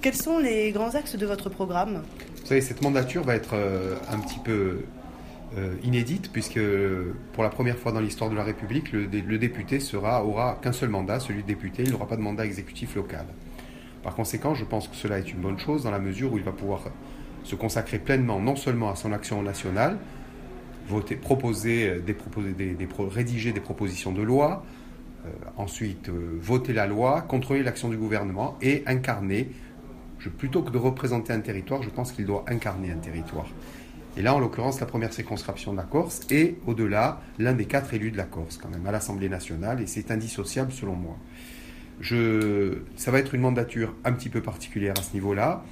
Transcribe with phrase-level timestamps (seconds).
[0.00, 2.02] quels sont les grands axes de votre programme
[2.40, 3.54] Vous savez, cette mandature va être
[4.10, 4.80] un petit peu
[5.82, 6.60] inédite puisque
[7.32, 11.20] pour la première fois dans l'histoire de la République, le, député aura qu'un seul mandat,
[11.20, 13.26] celui de député, il n'aura pas de mandat exécutif local.
[14.02, 16.44] Par conséquent, je pense que cela est une bonne chose dans la mesure où il
[16.44, 16.82] va pouvoir
[17.46, 19.98] se consacrer pleinement non seulement à son action nationale,
[20.88, 24.75] voter, proposer, euh, rédiger des propositions de loi, euh,
[25.56, 29.50] ensuite euh, voter la loi, contrôler l'action du gouvernement et incarner,
[30.18, 33.48] je, plutôt que de représenter un territoire, je pense qu'il doit incarner un territoire.
[34.16, 37.92] Et là, en l'occurrence, la première circonscription de la Corse et, au-delà, l'un des quatre
[37.92, 41.16] élus de la Corse, quand même, à l'Assemblée nationale, et c'est indissociable selon moi.
[42.00, 45.64] Je, ça va être une mandature un petit peu particulière à ce niveau-là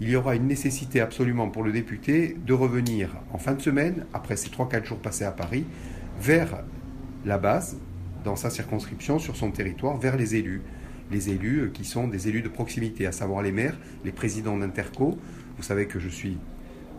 [0.00, 4.06] il y aura une nécessité absolument pour le député de revenir en fin de semaine,
[4.12, 5.64] après ces 3-4 jours passés à Paris,
[6.20, 6.64] vers
[7.24, 7.78] la base,
[8.24, 10.62] dans sa circonscription, sur son territoire, vers les élus.
[11.12, 14.56] Les élus euh, qui sont des élus de proximité, à savoir les maires, les présidents
[14.56, 15.18] d'Interco.
[15.56, 16.38] Vous savez que je suis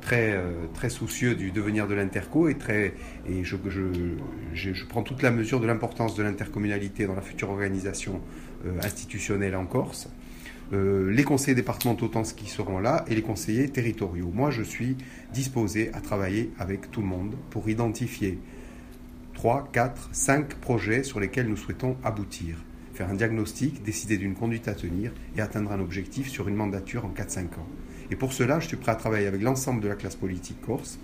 [0.02, 2.56] très, euh, très soucieux du devenir de l'Interco et,
[3.44, 8.22] je, prends toute la mesure de l'importance de l'intercommunalité dans la future organisation
[8.66, 10.08] euh, institutionnelle en Corse.
[10.72, 14.32] Les conseillers départementaux tant qui seront là et les conseillers territoriaux.
[14.34, 14.98] Moi, je suis
[15.32, 18.40] disposé à travailler avec tout le monde pour identifier
[19.36, 22.58] 3, 4, 5 projets sur lesquels nous souhaitons aboutir,
[22.94, 27.06] faire un diagnostic, décider d'une conduite à tenir et atteindre un objectif sur une mandature
[27.06, 27.68] en 4-5 ans.
[28.10, 31.00] Et pour cela, je suis prêt à travailler avec l'ensemble de la classe politique corse,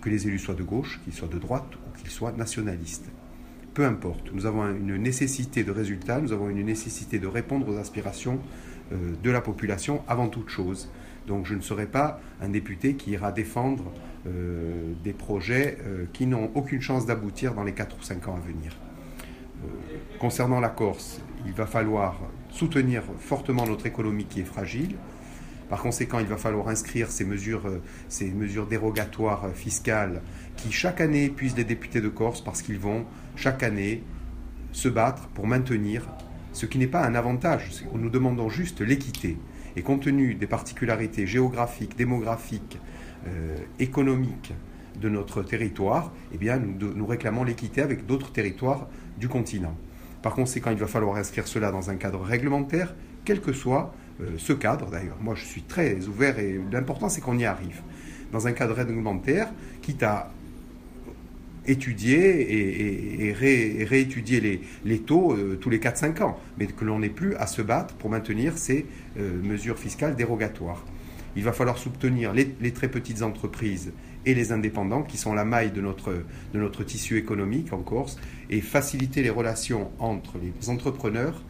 [0.00, 3.10] que les élus soient de gauche, qu'ils soient de droite ou qu'ils soient nationalistes
[3.74, 4.32] peu importe.
[4.32, 8.38] Nous avons une nécessité de résultats, nous avons une nécessité de répondre aux aspirations
[8.92, 10.90] euh, de la population avant toute chose.
[11.26, 13.92] Donc je ne serai pas un député qui ira défendre
[14.26, 14.61] euh,
[15.02, 18.40] des projets euh, qui n'ont aucune chance d'aboutir dans les 4 ou 5 ans à
[18.40, 18.76] venir.
[20.18, 24.96] concernant la Corse, il va falloir soutenir fortement notre économie qui est fragile.
[25.68, 27.66] Par conséquent, il va falloir inscrire ces mesures,
[28.08, 30.20] ces mesures dérogatoires fiscales
[30.56, 34.02] qui chaque année épuisent les députés de Corse parce qu'ils vont chaque année
[34.72, 36.06] se battre pour maintenir
[36.52, 37.70] ce qui n'est pas un avantage.
[37.94, 39.38] Nous demandons juste l'équité.
[39.76, 42.78] Et compte tenu des particularités géographiques, démographiques,
[43.26, 44.52] euh, économiques
[45.00, 48.88] de notre territoire, eh bien, nous, réclamons l'équité avec d'autres territoires
[49.18, 49.76] du continent.
[50.22, 52.94] Par conséquent, il va falloir inscrire cela dans un cadre réglementaire,
[53.24, 55.16] quel que soit euh, ce cadre d'ailleurs.
[55.20, 57.80] Moi, je suis très ouvert et l'important, c'est qu'on y arrive.
[58.30, 59.48] Dans un cadre réglementaire,
[59.82, 60.30] quitte à
[61.66, 67.34] étudier et, réétudier les, taux euh, tous les 4-5 ans, mais que l'on n'ait plus
[67.36, 68.86] à se battre pour maintenir ces
[69.18, 70.84] euh, mesures fiscales dérogatoires.
[71.36, 73.92] Il va falloir soutenir les, très petites entreprises
[74.26, 78.18] et les indépendants qui sont la maille de notre, de notre tissu économique en Corse
[78.50, 81.42] et faciliter les relations entre les entrepreneurs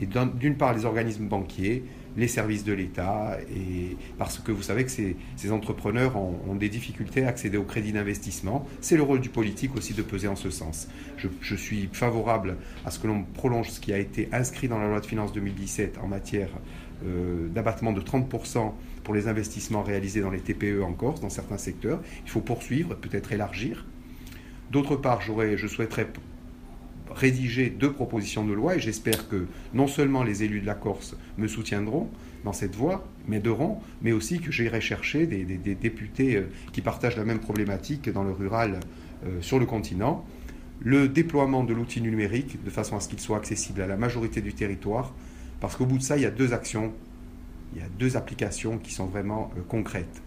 [0.00, 1.84] et d'une part les organismes banquiers,
[2.16, 5.16] les services de l'État, et parce que vous savez que ces,
[5.50, 8.66] entrepreneurs ont, des difficultés à accéder au crédit d'investissement.
[8.80, 10.88] C'est le rôle du politique aussi de peser en ce sens.
[11.16, 14.88] Je, suis favorable à ce que l'on prolonge ce qui a été inscrit dans la
[14.88, 16.48] loi de finances 2017 en matière
[17.04, 18.72] euh, d'abattement de 30%
[19.02, 22.00] pour les investissements réalisés dans les TPE en Corse, dans certains secteurs.
[22.24, 23.86] Il faut poursuivre, peut-être élargir.
[24.70, 26.08] D'autre part, je souhaiterais
[27.14, 31.16] rédiger deux propositions de loi et j'espère que non seulement les élus de la Corse
[31.38, 32.08] me soutiendront
[32.44, 35.44] dans cette voie, m'aideront, mais aussi que j'irai chercher des,
[35.74, 36.42] députés euh,
[36.72, 38.80] qui partagent la même problématique dans le rural
[39.26, 40.24] euh, sur le continent.
[40.80, 44.42] Le déploiement de l'outil numérique de façon à ce qu'il soit accessible à la majorité
[44.42, 45.14] du territoire,
[45.60, 46.92] parce qu'au bout de ça, il y a deux actions,
[47.74, 50.22] il y a deux applications qui sont vraiment euh, concrètes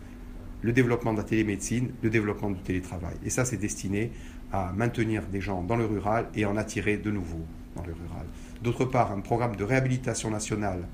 [0.62, 3.16] le développement de la télémédecine, le développement du télétravail.
[3.24, 4.12] Et ça, c'est destiné
[4.52, 7.46] à maintenir des gens dans le rural et en attirer de nouveaux
[7.76, 8.26] dans le rural.
[8.64, 10.88] D'autre part, un programme de réhabilitation nationale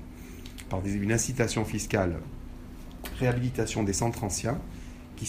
[0.68, 2.16] par une incitation fiscale,
[3.18, 4.58] réhabilitation des centres anciens,
[5.16, 5.26] qui,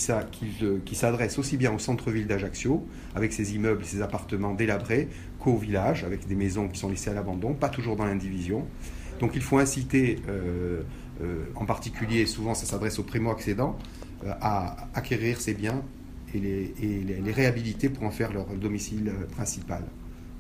[0.96, 5.07] s'adresse aussi bien au centre-ville d'Ajaccio, avec ses immeubles, ses appartements délabrés,
[5.40, 8.66] qu'au village, avec des maisons qui sont laissées à l'abandon, pas toujours dans l'indivision.
[9.19, 10.81] Donc il faut inciter, euh,
[11.22, 13.78] euh, en particulier, souvent ça s'adresse aux primo-accédants,
[14.41, 15.81] à acquérir ces biens
[16.33, 19.83] et les, réhabiliter pour en faire leur domicile euh, principal.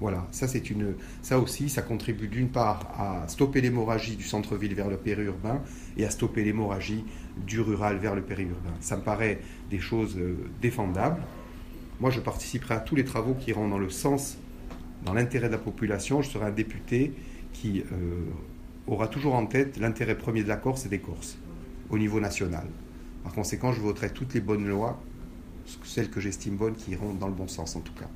[0.01, 4.89] Voilà, ça une, ça aussi, ça contribue d'une part à stopper l'hémorragie du centre-ville vers
[4.89, 5.61] le périurbain
[5.95, 7.05] et à stopper l'hémorragie
[7.47, 8.73] du rural vers le périurbain.
[8.81, 9.39] Ça me paraît
[9.69, 11.21] des choses euh, défendables.
[12.01, 14.37] Moi, je participerai à tous les travaux qui iront dans le sens,
[15.05, 16.21] dans l'intérêt de la population.
[16.21, 17.13] Je serai un député
[17.53, 17.85] qui
[18.85, 21.37] aura toujours en tête l'intérêt premier de la Corse et des Corses
[21.89, 22.65] au niveau national.
[23.25, 25.01] Par conséquent, je voterai toutes les bonnes lois,
[25.83, 28.07] celles que j'estime bonnes, qui iront dans le bon sens en tout cas.